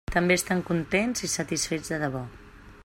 [0.13, 2.25] També estan contents i satisfets de debò.